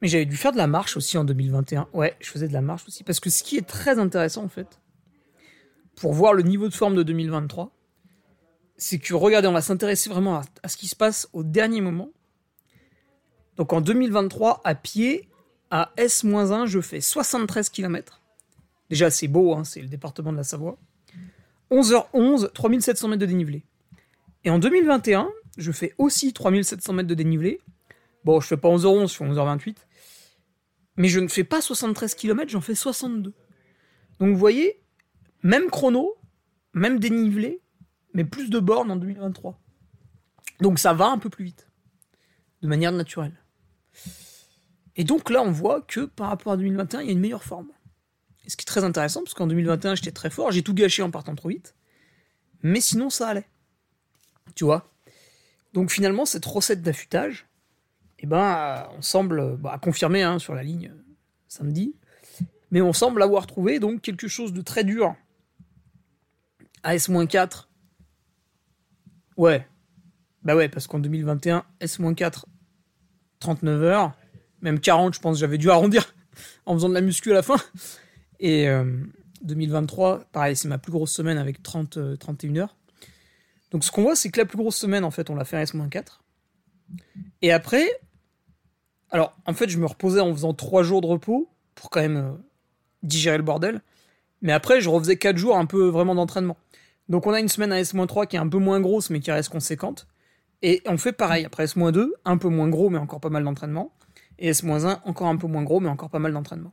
mais 0.00 0.08
j'avais 0.08 0.26
dû 0.26 0.36
faire 0.36 0.52
de 0.52 0.56
la 0.56 0.66
marche 0.66 0.96
aussi 0.96 1.16
en 1.16 1.24
2021. 1.24 1.88
Ouais, 1.92 2.16
je 2.20 2.30
faisais 2.30 2.48
de 2.48 2.52
la 2.52 2.60
marche 2.60 2.84
aussi. 2.86 3.04
Parce 3.04 3.20
que 3.20 3.30
ce 3.30 3.42
qui 3.42 3.56
est 3.56 3.66
très 3.66 3.98
intéressant, 3.98 4.44
en 4.44 4.48
fait, 4.48 4.80
pour 5.96 6.12
voir 6.12 6.34
le 6.34 6.42
niveau 6.42 6.68
de 6.68 6.74
forme 6.74 6.96
de 6.96 7.02
2023, 7.02 7.72
c'est 8.82 8.98
que, 8.98 9.14
regardez, 9.14 9.46
on 9.46 9.52
va 9.52 9.62
s'intéresser 9.62 10.10
vraiment 10.10 10.42
à, 10.62 10.68
ce 10.68 10.76
qui 10.76 10.88
se 10.88 10.96
passe 10.96 11.28
au 11.32 11.44
dernier 11.44 11.80
moment. 11.80 12.10
Donc 13.56 13.72
en 13.72 13.80
2023, 13.80 14.60
à 14.64 14.74
pied, 14.74 15.28
à 15.70 15.92
S-1, 15.96 16.66
je 16.66 16.80
fais 16.80 17.00
73 17.00 17.70
km. 17.70 18.20
Déjà, 18.90 19.08
c'est 19.08 19.28
beau, 19.28 19.54
hein, 19.54 19.62
c'est 19.62 19.80
le 19.80 19.86
département 19.86 20.32
de 20.32 20.36
la 20.36 20.42
Savoie. 20.42 20.78
11h11, 21.70 22.50
3700 22.52 23.06
mètres 23.06 23.20
de 23.20 23.26
dénivelé. 23.26 23.62
Et 24.42 24.50
en 24.50 24.58
2021, 24.58 25.30
je 25.58 25.70
fais 25.70 25.94
aussi 25.96 26.32
3700 26.32 26.92
mètres 26.92 27.08
de 27.08 27.14
dénivelé. 27.14 27.60
Bon, 28.24 28.40
je 28.40 28.48
fais 28.48 28.56
pas 28.56 28.68
11h11, 28.68 29.12
je 29.12 29.14
fais 29.14 29.24
11h28. 29.24 29.76
Mais 30.96 31.06
je 31.06 31.20
ne 31.20 31.28
fais 31.28 31.44
pas 31.44 31.60
73 31.60 32.16
km, 32.16 32.50
j'en 32.50 32.60
fais 32.60 32.74
62. 32.74 33.32
Donc 34.18 34.28
vous 34.28 34.36
voyez, 34.36 34.82
même 35.44 35.70
chrono, 35.70 36.16
même 36.74 36.98
dénivelé, 36.98 37.61
mais 38.14 38.24
plus 38.24 38.50
de 38.50 38.58
bornes 38.58 38.90
en 38.90 38.96
2023. 38.96 39.58
Donc 40.60 40.78
ça 40.78 40.92
va 40.92 41.06
un 41.06 41.18
peu 41.18 41.30
plus 41.30 41.44
vite, 41.44 41.68
de 42.62 42.68
manière 42.68 42.92
naturelle. 42.92 43.34
Et 44.96 45.04
donc 45.04 45.30
là, 45.30 45.42
on 45.42 45.50
voit 45.50 45.80
que 45.82 46.00
par 46.00 46.28
rapport 46.28 46.52
à 46.52 46.56
2021, 46.56 47.00
il 47.00 47.06
y 47.06 47.08
a 47.08 47.12
une 47.12 47.20
meilleure 47.20 47.44
forme. 47.44 47.70
Et 48.44 48.50
ce 48.50 48.56
qui 48.56 48.64
est 48.64 48.66
très 48.66 48.84
intéressant, 48.84 49.22
parce 49.22 49.34
qu'en 49.34 49.46
2021, 49.46 49.94
j'étais 49.94 50.12
très 50.12 50.30
fort, 50.30 50.50
j'ai 50.52 50.62
tout 50.62 50.74
gâché 50.74 51.02
en 51.02 51.10
partant 51.10 51.34
trop 51.34 51.48
vite. 51.48 51.74
Mais 52.62 52.80
sinon, 52.80 53.10
ça 53.10 53.28
allait. 53.28 53.48
Tu 54.54 54.64
vois? 54.64 54.92
Donc 55.72 55.90
finalement, 55.90 56.26
cette 56.26 56.44
recette 56.44 56.82
d'affûtage, 56.82 57.46
eh 58.18 58.26
ben, 58.26 58.88
on 58.96 59.02
semble 59.02 59.56
bah, 59.56 59.78
confirmer 59.82 60.22
hein, 60.22 60.38
sur 60.38 60.54
la 60.54 60.62
ligne 60.62 60.92
samedi, 61.48 61.96
mais 62.70 62.80
on 62.80 62.92
semble 62.92 63.22
avoir 63.22 63.46
trouvé 63.46 63.80
donc 63.80 64.00
quelque 64.00 64.28
chose 64.28 64.52
de 64.52 64.60
très 64.60 64.84
dur. 64.84 65.14
AS-4. 66.82 67.66
Ouais. 69.42 69.66
Bah 70.44 70.54
ouais, 70.54 70.68
parce 70.68 70.86
qu'en 70.86 71.00
2021, 71.00 71.64
S-4, 71.80 72.44
39 73.40 73.82
heures 73.82 74.12
même 74.60 74.78
40, 74.78 75.14
je 75.14 75.18
pense, 75.18 75.36
j'avais 75.36 75.58
dû 75.58 75.68
arrondir 75.68 76.14
en 76.66 76.74
faisant 76.74 76.88
de 76.88 76.94
la 76.94 77.00
muscu 77.00 77.32
à 77.32 77.34
la 77.34 77.42
fin. 77.42 77.56
Et 78.38 78.68
2023, 79.42 80.14
euh, 80.14 80.24
pareil, 80.30 80.54
c'est 80.54 80.68
ma 80.68 80.78
plus 80.78 80.92
grosse 80.92 81.10
semaine 81.10 81.38
avec 81.38 81.60
30, 81.60 82.18
31 82.20 82.54
euh, 82.54 82.60
heures. 82.60 82.76
Donc 83.72 83.82
ce 83.82 83.90
qu'on 83.90 84.02
voit, 84.02 84.14
c'est 84.14 84.30
que 84.30 84.38
la 84.38 84.46
plus 84.46 84.58
grosse 84.58 84.76
semaine, 84.76 85.02
en 85.02 85.10
fait, 85.10 85.28
on 85.28 85.34
l'a 85.34 85.44
fait 85.44 85.56
à 85.56 85.62
S-4. 85.62 86.20
Et 87.40 87.50
après, 87.50 87.88
alors 89.10 89.36
en 89.44 89.54
fait, 89.54 89.68
je 89.68 89.78
me 89.78 89.86
reposais 89.86 90.20
en 90.20 90.32
faisant 90.32 90.54
3 90.54 90.84
jours 90.84 91.00
de 91.00 91.08
repos 91.08 91.50
pour 91.74 91.90
quand 91.90 92.00
même 92.00 92.16
euh, 92.16 92.30
digérer 93.02 93.38
le 93.38 93.42
bordel. 93.42 93.80
Mais 94.40 94.52
après, 94.52 94.80
je 94.80 94.88
refaisais 94.88 95.16
4 95.16 95.36
jours 95.36 95.58
un 95.58 95.66
peu 95.66 95.88
vraiment 95.88 96.14
d'entraînement. 96.14 96.56
Donc 97.08 97.26
on 97.26 97.32
a 97.32 97.40
une 97.40 97.48
semaine 97.48 97.72
à 97.72 97.80
S-3 97.80 98.26
qui 98.26 98.36
est 98.36 98.38
un 98.38 98.48
peu 98.48 98.58
moins 98.58 98.80
grosse, 98.80 99.10
mais 99.10 99.20
qui 99.20 99.30
reste 99.30 99.50
conséquente. 99.50 100.06
Et 100.62 100.80
on 100.86 100.96
fait 100.96 101.12
pareil, 101.12 101.44
après 101.44 101.64
S-2, 101.64 102.08
un 102.24 102.36
peu 102.36 102.48
moins 102.48 102.68
gros, 102.68 102.88
mais 102.88 102.98
encore 102.98 103.20
pas 103.20 103.30
mal 103.30 103.44
d'entraînement 103.44 103.92
et 104.42 104.48
S-1 104.48 105.00
encore 105.04 105.28
un 105.28 105.36
peu 105.36 105.46
moins 105.46 105.62
gros, 105.62 105.80
mais 105.80 105.88
encore 105.88 106.10
pas 106.10 106.18
mal 106.18 106.32
d'entraînement. 106.32 106.72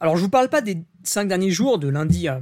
Alors 0.00 0.16
je 0.16 0.22
vous 0.22 0.28
parle 0.28 0.48
pas 0.48 0.60
des 0.60 0.78
5 1.02 1.26
derniers 1.26 1.50
jours, 1.50 1.78
de 1.78 1.88
lundi 1.88 2.28
à, 2.28 2.40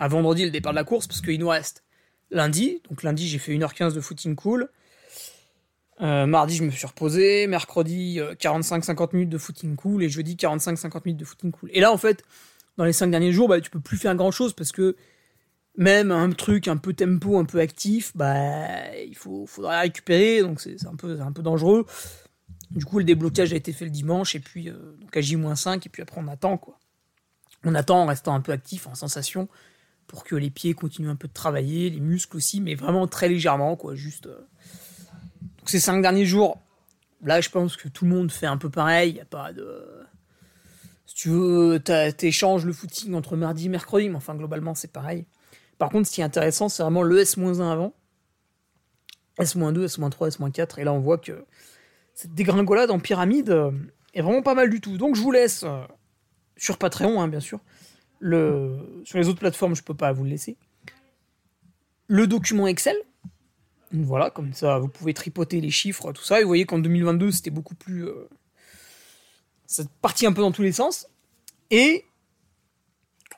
vendredi, 0.00 0.44
le 0.44 0.50
départ 0.50 0.72
de 0.72 0.76
la 0.76 0.84
course, 0.84 1.06
parce 1.06 1.20
qu'il 1.20 1.38
nous 1.40 1.48
reste 1.48 1.84
lundi, 2.30 2.80
donc 2.88 3.02
lundi 3.02 3.28
j'ai 3.28 3.38
fait 3.38 3.52
1h15 3.52 3.94
de 3.94 4.00
footing 4.00 4.36
cool, 4.36 4.70
euh, 6.00 6.26
mardi 6.26 6.56
je 6.56 6.62
me 6.62 6.70
suis 6.70 6.86
reposé, 6.86 7.46
mercredi 7.46 8.20
45-50 8.20 9.02
euh, 9.02 9.06
minutes 9.12 9.28
de 9.28 9.38
footing 9.38 9.76
cool, 9.76 10.02
et 10.02 10.08
jeudi 10.08 10.36
45-50 10.36 11.02
minutes 11.04 11.20
de 11.20 11.24
footing 11.24 11.50
cool. 11.50 11.70
Et 11.72 11.80
là 11.80 11.92
en 11.92 11.98
fait, 11.98 12.22
dans 12.78 12.84
les 12.84 12.92
5 12.92 13.10
derniers 13.10 13.32
jours, 13.32 13.48
bah, 13.48 13.60
tu 13.60 13.70
peux 13.70 13.80
plus 13.80 13.96
faire 13.96 14.14
grand 14.14 14.30
chose, 14.30 14.52
parce 14.52 14.72
que 14.72 14.96
même 15.76 16.10
un 16.10 16.30
truc 16.30 16.68
un 16.68 16.76
peu 16.76 16.94
tempo, 16.94 17.38
un 17.38 17.44
peu 17.44 17.60
actif, 17.60 18.12
bah, 18.14 18.96
il 18.96 19.14
faut, 19.14 19.46
faudra 19.46 19.80
récupérer, 19.80 20.42
donc 20.42 20.60
c'est 20.60 20.86
un 20.86 20.96
peu, 20.96 21.20
un 21.20 21.32
peu 21.32 21.42
dangereux. 21.42 21.86
Du 22.70 22.84
coup, 22.84 22.98
le 22.98 23.04
déblocage 23.04 23.52
a 23.52 23.56
été 23.56 23.72
fait 23.72 23.84
le 23.84 23.90
dimanche, 23.90 24.34
et 24.34 24.40
puis, 24.40 24.68
euh, 24.68 24.96
donc 25.00 25.16
à 25.16 25.20
J-5, 25.20 25.86
et 25.86 25.88
puis 25.88 26.02
après, 26.02 26.20
on 26.20 26.28
attend, 26.28 26.56
quoi. 26.56 26.78
On 27.64 27.74
attend 27.74 28.02
en 28.02 28.06
restant 28.06 28.34
un 28.34 28.40
peu 28.40 28.52
actif, 28.52 28.86
en 28.86 28.94
sensation, 28.94 29.48
pour 30.06 30.24
que 30.24 30.34
les 30.34 30.50
pieds 30.50 30.74
continuent 30.74 31.10
un 31.10 31.16
peu 31.16 31.28
de 31.28 31.32
travailler, 31.32 31.90
les 31.90 32.00
muscles 32.00 32.36
aussi, 32.36 32.60
mais 32.60 32.74
vraiment 32.74 33.06
très 33.06 33.28
légèrement, 33.28 33.76
quoi, 33.76 33.94
juste. 33.94 34.26
Euh. 34.26 34.38
Donc, 35.58 35.68
ces 35.70 35.80
cinq 35.80 36.00
derniers 36.00 36.26
jours, 36.26 36.60
là, 37.22 37.40
je 37.40 37.50
pense 37.50 37.76
que 37.76 37.88
tout 37.88 38.04
le 38.04 38.10
monde 38.10 38.32
fait 38.32 38.46
un 38.46 38.56
peu 38.56 38.70
pareil, 38.70 39.10
il 39.10 39.14
n'y 39.14 39.20
a 39.20 39.26
pas 39.26 39.52
de. 39.52 39.84
Si 41.06 41.14
tu 41.14 41.28
veux, 41.28 41.80
t'échanges 41.80 42.64
le 42.66 42.72
footing 42.72 43.14
entre 43.14 43.36
mardi 43.36 43.66
et 43.66 43.68
mercredi, 43.68 44.08
mais 44.08 44.16
enfin, 44.16 44.34
globalement, 44.34 44.74
c'est 44.74 44.92
pareil. 44.92 45.24
Par 45.78 45.90
contre, 45.90 46.08
ce 46.08 46.14
qui 46.14 46.20
est 46.20 46.24
intéressant, 46.24 46.68
c'est 46.68 46.82
vraiment 46.82 47.02
le 47.02 47.18
S-1 47.18 47.60
avant. 47.62 47.94
S-2, 49.38 49.84
S-3, 49.84 50.28
S-4, 50.28 50.80
et 50.80 50.84
là, 50.84 50.92
on 50.92 51.00
voit 51.00 51.18
que 51.18 51.44
cette 52.14 52.34
dégringolade 52.34 52.90
en 52.90 52.98
pyramide 52.98 53.50
euh, 53.50 53.70
est 54.14 54.22
vraiment 54.22 54.42
pas 54.42 54.54
mal 54.54 54.70
du 54.70 54.80
tout. 54.80 54.96
Donc 54.96 55.14
je 55.14 55.20
vous 55.20 55.30
laisse 55.30 55.62
euh, 55.64 55.84
sur 56.56 56.78
Patreon, 56.78 57.20
hein, 57.20 57.28
bien 57.28 57.40
sûr. 57.40 57.60
Sur 58.22 59.18
les 59.18 59.28
autres 59.28 59.38
plateformes, 59.38 59.76
je 59.76 59.82
peux 59.82 59.94
pas 59.94 60.12
vous 60.12 60.24
le 60.24 60.30
laisser. 60.30 60.56
Le 62.06 62.26
document 62.26 62.66
Excel. 62.66 62.96
Voilà, 63.92 64.30
comme 64.30 64.52
ça, 64.52 64.78
vous 64.78 64.88
pouvez 64.88 65.14
tripoter 65.14 65.60
les 65.60 65.70
chiffres, 65.70 66.12
tout 66.12 66.22
ça. 66.22 66.40
Et 66.40 66.42
vous 66.42 66.48
voyez 66.48 66.64
qu'en 66.64 66.78
2022, 66.78 67.30
c'était 67.30 67.50
beaucoup 67.50 67.74
plus. 67.74 68.06
Euh, 68.06 68.28
ça 69.66 69.84
partit 70.00 70.26
un 70.26 70.32
peu 70.32 70.40
dans 70.40 70.52
tous 70.52 70.62
les 70.62 70.72
sens. 70.72 71.06
Et 71.70 72.04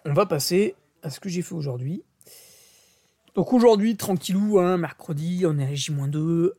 on 0.04 0.12
va 0.12 0.26
passer 0.26 0.76
à 1.02 1.10
ce 1.10 1.18
que 1.18 1.28
j'ai 1.28 1.42
fait 1.42 1.54
aujourd'hui. 1.54 2.04
Donc 3.38 3.52
aujourd'hui, 3.52 3.96
tranquillou, 3.96 4.58
hein, 4.58 4.78
mercredi, 4.78 5.44
on 5.46 5.60
est 5.60 5.64
à 5.64 5.72
J-2, 5.72 6.50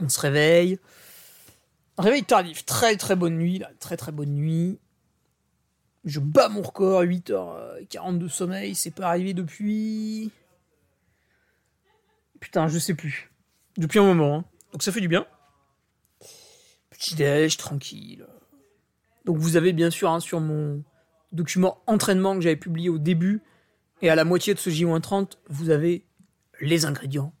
on 0.00 0.08
se 0.08 0.18
réveille. 0.18 0.80
Réveil 1.98 2.24
tardif, 2.24 2.66
très 2.66 2.96
très 2.96 3.14
bonne 3.14 3.38
nuit, 3.38 3.62
très 3.78 3.96
très 3.96 4.10
bonne 4.10 4.32
nuit. 4.32 4.80
Je 6.04 6.18
bats 6.18 6.48
mon 6.48 6.62
record, 6.62 7.04
8h40 7.04 8.18
de 8.18 8.26
sommeil, 8.26 8.74
c'est 8.74 8.90
pas 8.90 9.06
arrivé 9.06 9.34
depuis. 9.34 10.32
Putain, 12.40 12.66
je 12.66 12.80
sais 12.80 12.94
plus. 12.94 13.30
Depuis 13.76 14.00
un 14.00 14.04
moment, 14.04 14.38
hein. 14.38 14.44
donc 14.72 14.82
ça 14.82 14.90
fait 14.90 15.00
du 15.00 15.06
bien. 15.06 15.28
Petit 16.90 17.14
déj, 17.14 17.56
tranquille. 17.56 18.26
Donc 19.26 19.36
vous 19.36 19.56
avez 19.56 19.72
bien 19.72 19.90
sûr 19.90 20.10
hein, 20.10 20.18
sur 20.18 20.40
mon 20.40 20.82
document 21.30 21.80
entraînement 21.86 22.34
que 22.34 22.40
j'avais 22.40 22.56
publié 22.56 22.88
au 22.88 22.98
début 22.98 23.44
et 24.02 24.10
à 24.10 24.14
la 24.14 24.24
moitié 24.24 24.54
de 24.54 24.58
ce 24.58 24.70
J-30, 24.70 25.32
vous 25.48 25.70
avez 25.70 26.04
les 26.60 26.84
ingrédients, 26.84 27.32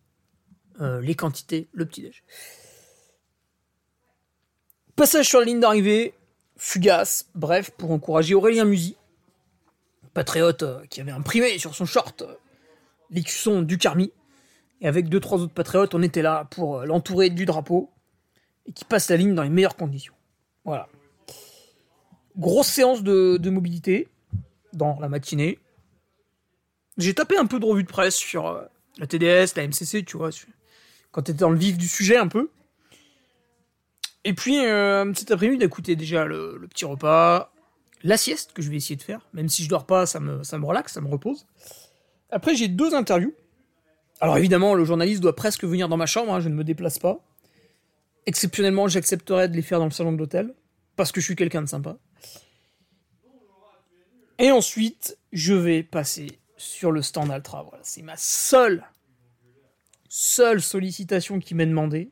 euh, 0.80 1.00
les 1.00 1.14
quantités, 1.14 1.68
le 1.72 1.86
petit 1.86 2.02
déj. 2.02 2.22
Passage 4.96 5.28
sur 5.28 5.38
la 5.38 5.46
ligne 5.46 5.60
d'arrivée, 5.60 6.14
fugace, 6.56 7.30
bref, 7.34 7.70
pour 7.70 7.90
encourager 7.90 8.34
Aurélien 8.34 8.66
Musy, 8.66 8.96
patriote 10.12 10.62
euh, 10.62 10.84
qui 10.90 11.00
avait 11.00 11.10
imprimé 11.10 11.58
sur 11.58 11.74
son 11.74 11.86
short 11.86 12.22
euh, 12.22 12.34
l'écusson 13.10 13.62
du 13.62 13.78
Carmi. 13.78 14.12
Et 14.82 14.88
avec 14.88 15.08
deux, 15.08 15.20
trois 15.20 15.40
autres 15.40 15.54
patriotes, 15.54 15.94
on 15.94 16.02
était 16.02 16.22
là 16.22 16.46
pour 16.50 16.78
euh, 16.78 16.84
l'entourer 16.84 17.30
du 17.30 17.46
drapeau 17.46 17.90
et 18.66 18.72
qui 18.72 18.84
passe 18.84 19.08
la 19.08 19.16
ligne 19.16 19.34
dans 19.34 19.42
les 19.42 19.50
meilleures 19.50 19.76
conditions. 19.76 20.14
Voilà. 20.64 20.88
Grosse 22.36 22.68
séance 22.68 23.02
de 23.02 23.50
mobilité 23.50 24.08
dans 24.72 24.98
la 25.00 25.08
matinée. 25.08 25.58
J'ai 27.00 27.14
tapé 27.14 27.36
un 27.36 27.46
peu 27.46 27.58
de 27.58 27.64
revue 27.64 27.82
de 27.82 27.88
presse 27.88 28.14
sur 28.14 28.62
la 28.98 29.06
TDS, 29.06 29.56
la 29.56 29.66
MCC, 29.66 30.04
tu 30.04 30.16
vois, 30.16 30.30
quand 31.10 31.22
t'étais 31.22 31.38
dans 31.38 31.50
le 31.50 31.58
vif 31.58 31.78
du 31.78 31.88
sujet 31.88 32.16
un 32.16 32.28
peu. 32.28 32.50
Et 34.24 34.34
puis, 34.34 34.64
euh, 34.64 35.12
cet 35.14 35.30
après-midi, 35.30 35.58
d'écouter 35.58 35.96
déjà 35.96 36.26
le, 36.26 36.66
petit 36.68 36.84
repas, 36.84 37.52
la 38.02 38.16
sieste 38.16 38.52
que 38.52 38.60
je 38.60 38.70
vais 38.70 38.76
essayer 38.76 38.96
de 38.96 39.02
faire. 39.02 39.26
Même 39.32 39.48
si 39.48 39.64
je 39.64 39.68
dors 39.68 39.86
pas, 39.86 40.04
ça 40.04 40.20
me, 40.20 40.42
ça 40.42 40.58
me 40.58 40.66
relaxe, 40.66 40.92
ça 40.92 41.00
me 41.00 41.08
repose. 41.08 41.46
Après, 42.30 42.54
j'ai 42.54 42.68
deux 42.68 42.94
interviews. 42.94 43.34
Alors 44.20 44.36
évidemment, 44.36 44.74
le 44.74 44.84
journaliste 44.84 45.22
doit 45.22 45.34
presque 45.34 45.64
venir 45.64 45.88
dans 45.88 45.96
ma 45.96 46.06
chambre, 46.06 46.34
hein, 46.34 46.40
je 46.40 46.50
ne 46.50 46.54
me 46.54 46.64
déplace 46.64 46.98
pas. 46.98 47.18
Exceptionnellement, 48.26 48.86
j'accepterais 48.86 49.48
de 49.48 49.56
les 49.56 49.62
faire 49.62 49.78
dans 49.78 49.86
le 49.86 49.90
salon 49.90 50.12
de 50.12 50.18
l'hôtel, 50.18 50.54
parce 50.96 51.10
que 51.10 51.22
je 51.22 51.24
suis 51.24 51.36
quelqu'un 51.36 51.62
de 51.62 51.68
sympa. 51.68 51.96
Et 54.38 54.50
ensuite, 54.50 55.16
je 55.32 55.54
vais 55.54 55.82
passer 55.82 56.39
sur 56.60 56.92
le 56.92 57.00
stand 57.00 57.30
Altra. 57.30 57.62
Voilà, 57.62 57.82
c'est 57.82 58.02
ma 58.02 58.16
seule, 58.16 58.84
seule 60.08 60.60
sollicitation 60.60 61.38
qui 61.38 61.54
m'est 61.54 61.66
demandée. 61.66 62.10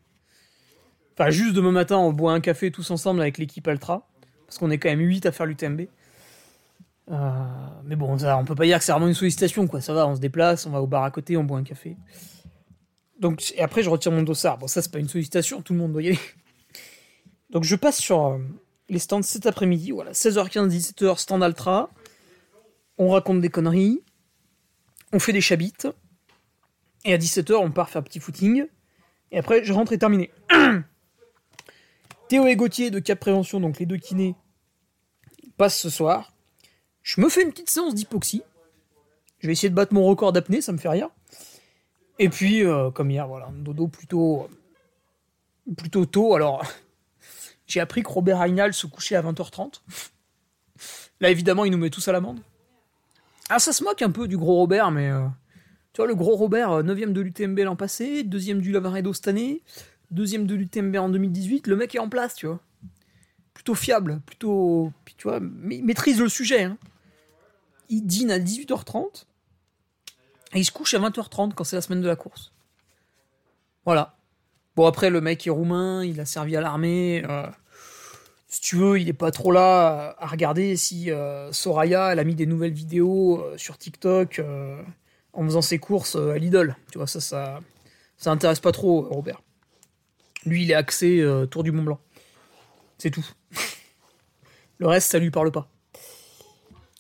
Enfin, 1.13 1.31
juste 1.31 1.55
demain 1.55 1.73
matin, 1.73 1.99
on 1.99 2.13
boit 2.13 2.33
un 2.33 2.41
café 2.41 2.71
tous 2.71 2.91
ensemble 2.91 3.21
avec 3.21 3.39
l'équipe 3.39 3.67
Altra, 3.69 4.09
parce 4.47 4.59
qu'on 4.59 4.71
est 4.71 4.79
quand 4.79 4.89
même 4.89 5.01
8 5.01 5.27
à 5.27 5.33
faire 5.33 5.47
l'UTMB. 5.47 5.83
Euh, 7.11 7.45
mais 7.85 7.97
bon, 7.97 8.17
ça, 8.19 8.39
on 8.39 8.45
peut 8.45 8.55
pas 8.55 8.65
dire 8.65 8.79
que 8.79 8.85
c'est 8.85 8.93
vraiment 8.93 9.09
une 9.09 9.15
sollicitation, 9.15 9.67
quoi. 9.67 9.81
Ça 9.81 9.93
va, 9.93 10.07
on 10.07 10.17
se 10.17 10.21
déplace, 10.21 10.65
on 10.67 10.71
va 10.71 10.81
au 10.81 10.87
bar 10.87 11.05
à 11.05 11.11
côté, 11.11 11.37
on 11.37 11.45
boit 11.45 11.59
un 11.59 11.65
café. 11.65 11.97
Donc, 13.19 13.53
et 13.55 13.63
après, 13.63 13.83
je 13.83 13.91
retire 13.91 14.13
mon 14.13 14.23
dossard. 14.23 14.59
Bon, 14.59 14.67
ça, 14.67 14.81
c'est 14.81 14.93
pas 14.93 14.99
une 14.99 15.09
sollicitation, 15.09 15.61
tout 15.61 15.73
le 15.75 15.79
monde 15.79 15.93
doit 15.93 16.03
y 16.03 16.09
aller. 16.09 16.21
Donc, 17.51 17.65
je 17.65 17.77
passe 17.77 17.99
sur 17.99 18.27
euh, 18.27 18.39
les 18.89 18.99
stands 18.99 19.23
cet 19.23 19.47
après-midi. 19.47 19.91
Voilà, 19.91 20.13
16h15, 20.13 20.69
17h, 20.69 21.19
stand 21.19 21.43
Altra. 21.43 21.91
On 22.97 23.11
raconte 23.11 23.41
des 23.41 23.51
conneries. 23.51 24.03
On 25.13 25.19
fait 25.19 25.33
des 25.33 25.41
chabites. 25.41 25.89
Et 27.05 27.13
à 27.13 27.19
17h, 27.19 27.55
on 27.55 27.71
part 27.71 27.91
faire 27.91 28.03
petit 28.03 28.21
footing. 28.21 28.67
Et 29.31 29.39
après, 29.39 29.65
je 29.65 29.73
rentre 29.73 29.93
et 29.93 29.99
terminé. 29.99 30.31
Théo 32.29 32.47
et 32.47 32.57
Gauthier 32.57 32.91
de 32.91 32.99
Cap 32.99 33.21
Prévention, 33.21 33.61
donc 33.61 33.79
les 33.79 33.87
deux 33.87 33.97
kinés, 33.97 34.35
passent 35.57 35.79
ce 35.79 35.91
soir. 35.91 36.33
Je 37.03 37.21
me 37.21 37.29
fais 37.29 37.43
une 37.43 37.51
petite 37.51 37.71
séance 37.71 37.95
d'hypoxie. 37.95 38.43
Je 39.39 39.47
vais 39.47 39.53
essayer 39.53 39.71
de 39.71 39.75
battre 39.75 39.95
mon 39.95 40.05
record 40.05 40.33
d'apnée, 40.33 40.61
ça 40.61 40.73
me 40.73 40.79
fait 40.79 40.89
rire. 40.89 41.09
Et 42.19 42.29
puis, 42.29 42.65
euh, 42.65 42.91
comme 42.91 43.11
hier, 43.11 43.27
voilà, 43.27 43.47
un 43.47 43.53
dodo 43.53 43.89
plutôt, 43.89 44.49
plutôt 45.77 46.05
tôt. 46.05 46.35
Alors, 46.35 46.63
j'ai 47.67 47.81
appris 47.81 48.03
que 48.03 48.09
Robert 48.09 48.41
Reinald 48.41 48.75
se 48.75 48.87
couchait 48.87 49.17
à 49.17 49.23
20h30. 49.23 49.81
Là, 51.21 51.31
évidemment, 51.31 51.65
il 51.65 51.71
nous 51.71 51.79
met 51.79 51.91
tous 51.91 52.07
à 52.09 52.13
l'amende. 52.13 52.41
Ah, 53.49 53.59
ça 53.59 53.73
se 53.73 53.83
moque 53.83 54.03
un 54.03 54.11
peu 54.11 54.29
du 54.29 54.37
gros 54.37 54.57
Robert, 54.57 54.91
mais 54.91 55.11
euh, 55.11 55.27
tu 55.93 55.99
vois, 55.99 56.07
le 56.07 56.15
gros 56.15 56.37
Robert, 56.37 56.83
9ème 56.83 57.11
euh, 57.11 57.13
de 57.13 57.21
l'UTMB 57.21 57.59
l'an 57.61 57.77
passé, 57.77 58.23
deuxième 58.23 58.61
du 58.61 58.73
Lavaredo 58.73 59.13
cette 59.13 59.29
année, 59.29 59.63
deuxième 60.11 60.47
de 60.47 60.55
l'UTMB 60.55 60.97
en 60.97 61.09
2018, 61.09 61.67
le 61.67 61.77
mec 61.77 61.95
est 61.95 61.99
en 61.99 62.09
place, 62.09 62.35
tu 62.35 62.47
vois. 62.47 62.61
Plutôt 63.55 63.75
fiable, 63.75 64.21
plutôt. 64.25 64.93
Tu 65.17 65.27
vois, 65.27 65.41
maîtrise 65.41 66.21
le 66.21 66.29
sujet. 66.29 66.63
Hein 66.63 66.79
il 67.89 68.07
dîne 68.07 68.31
à 68.31 68.39
18h30 68.39 69.25
et 70.55 70.61
il 70.61 70.65
se 70.65 70.73
couche 70.73 70.95
à 70.95 70.99
20h30 70.99 71.55
quand 71.55 71.65
c'est 71.65 71.77
la 71.77 71.83
semaine 71.83 72.01
de 72.01 72.09
la 72.09 72.17
course. 72.17 72.53
Voilà. 73.85 74.17
Bon, 74.77 74.87
après, 74.87 75.11
le 75.11 75.21
mec 75.21 75.47
est 75.47 75.51
roumain, 75.51 76.05
il 76.05 76.21
a 76.21 76.25
servi 76.25 76.57
à 76.57 76.61
l'armée. 76.61 77.25
Euh, 77.29 77.47
si 78.49 78.61
tu 78.61 78.77
veux, 78.77 78.99
il 78.99 79.09
est 79.09 79.15
pas 79.15 79.31
trop 79.31 79.53
là 79.53 80.17
à 80.19 80.27
regarder 80.27 80.77
si 80.77 81.11
euh, 81.11 81.53
Soraya, 81.53 82.13
elle 82.13 82.19
a 82.19 82.25
mis 82.25 82.35
des 82.35 82.47
nouvelles 82.47 82.73
vidéos 82.73 83.41
euh, 83.41 83.57
sur 83.59 83.79
TikTok 83.79 84.41
en 85.33 85.45
faisant 85.45 85.63
ses 85.63 85.79
courses 85.79 86.17
à 86.17 86.39
Lidl. 86.39 86.77
Tu 86.91 86.99
vois, 86.99 87.07
ça, 87.07 87.21
ça, 87.21 87.61
ça 88.17 88.31
intéresse 88.31 88.61
pas 88.61 88.73
trop 88.73 89.03
Robert. 89.03 89.43
Lui, 90.47 90.63
il 90.63 90.71
est 90.71 90.75
axé 90.75 91.25
Tour 91.51 91.63
du 91.63 91.73
Mont 91.73 91.83
Blanc. 91.83 92.01
C'est 92.97 93.11
tout. 93.11 93.27
Le 94.79 94.87
reste, 94.87 95.11
ça 95.11 95.19
lui 95.19 95.31
parle 95.31 95.53
pas. 95.53 95.69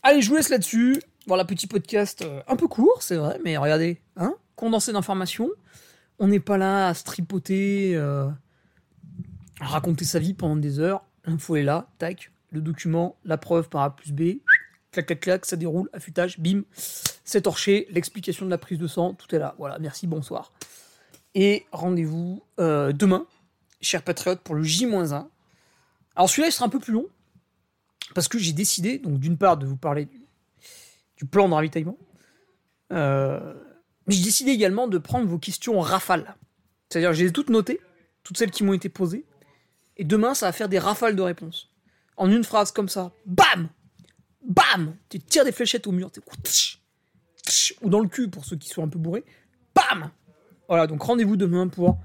Allez, 0.02 0.22
je 0.22 0.28
vous 0.28 0.36
laisse 0.36 0.48
là-dessus. 0.48 1.00
Voilà, 1.26 1.44
petit 1.44 1.66
podcast 1.66 2.22
euh, 2.22 2.40
un 2.48 2.56
peu 2.56 2.68
court, 2.68 3.02
c'est 3.02 3.16
vrai, 3.16 3.38
mais 3.44 3.58
regardez, 3.58 4.00
hein, 4.16 4.34
condensé 4.56 4.94
d'informations. 4.94 5.50
On 6.18 6.28
n'est 6.28 6.40
pas 6.40 6.56
là 6.56 6.88
à 6.88 6.94
se 6.94 7.04
tripoter, 7.04 7.94
euh, 7.94 8.28
à 9.60 9.66
raconter 9.66 10.06
sa 10.06 10.18
vie 10.18 10.32
pendant 10.32 10.56
des 10.56 10.80
heures. 10.80 11.04
L'info 11.24 11.56
est 11.56 11.62
là, 11.62 11.88
tac, 11.98 12.30
le 12.50 12.60
document, 12.60 13.16
la 13.24 13.36
preuve 13.36 13.68
par 13.68 13.82
A 13.82 13.96
plus 13.96 14.12
B, 14.12 14.40
clac, 14.92 15.06
clac, 15.06 15.20
clac, 15.20 15.46
ça 15.46 15.56
déroule, 15.56 15.88
affûtage, 15.92 16.38
bim, 16.38 16.62
c'est 17.24 17.42
torché, 17.42 17.86
l'explication 17.90 18.46
de 18.46 18.50
la 18.50 18.58
prise 18.58 18.78
de 18.78 18.86
sang, 18.86 19.14
tout 19.14 19.34
est 19.34 19.38
là. 19.38 19.54
Voilà, 19.58 19.78
merci, 19.78 20.06
bonsoir. 20.06 20.52
Et 21.34 21.66
rendez-vous 21.72 22.42
euh, 22.58 22.92
demain, 22.92 23.26
chers 23.80 24.02
patriotes, 24.02 24.40
pour 24.40 24.54
le 24.54 24.62
J-1. 24.62 25.26
Alors 26.16 26.30
celui-là, 26.30 26.48
il 26.48 26.52
sera 26.52 26.66
un 26.66 26.70
peu 26.70 26.80
plus 26.80 26.92
long, 26.92 27.06
parce 28.14 28.28
que 28.28 28.38
j'ai 28.38 28.52
décidé, 28.52 28.98
donc 28.98 29.20
d'une 29.20 29.36
part, 29.36 29.58
de 29.58 29.66
vous 29.66 29.76
parler 29.76 30.08
du, 31.16 31.26
plan 31.26 31.48
de 31.48 31.54
ravitaillement, 31.54 31.98
euh, 32.92 33.54
mais 34.06 34.14
j'ai 34.14 34.24
décidé 34.24 34.52
également 34.52 34.88
de 34.88 34.98
prendre 34.98 35.26
vos 35.26 35.38
questions 35.38 35.78
en 35.78 35.82
rafale. 35.82 36.34
C'est-à-dire, 36.88 37.12
j'ai 37.12 37.30
toutes 37.30 37.50
notées, 37.50 37.80
toutes 38.22 38.38
celles 38.38 38.50
qui 38.50 38.64
m'ont 38.64 38.72
été 38.72 38.88
posées, 38.88 39.26
et 39.98 40.04
demain, 40.04 40.34
ça 40.34 40.46
va 40.46 40.52
faire 40.52 40.68
des 40.68 40.78
rafales 40.78 41.16
de 41.16 41.22
réponses. 41.22 41.70
En 42.16 42.30
une 42.30 42.44
phrase 42.44 42.72
comme 42.72 42.88
ça, 42.88 43.12
bam 43.26 43.68
Bam 44.42 44.96
Tu 45.08 45.18
tires 45.18 45.44
des 45.44 45.52
fléchettes 45.52 45.86
au 45.86 45.92
mur, 45.92 46.10
ou 47.82 47.90
dans 47.90 48.00
le 48.00 48.08
cul 48.08 48.28
pour 48.28 48.44
ceux 48.44 48.56
qui 48.56 48.68
sont 48.68 48.82
un 48.82 48.88
peu 48.88 48.98
bourrés, 48.98 49.24
bam 49.74 50.10
Voilà, 50.68 50.86
donc 50.86 51.02
rendez-vous 51.02 51.36
demain 51.36 51.68
pour 51.68 51.98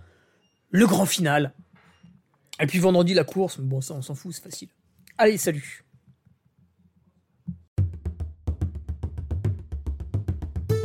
le 0.72 0.86
grand 0.88 1.06
final. 1.06 1.54
Et 2.60 2.68
puis 2.68 2.80
vendredi, 2.80 3.14
la 3.14 3.24
course, 3.24 3.60
bon, 3.60 3.82
ça, 3.82 3.94
on 3.94 4.02
s'en 4.02 4.16
fout, 4.16 4.34
c'est 4.34 4.44
facile. 4.44 4.70
Allez, 5.18 5.38
salut 5.38 5.84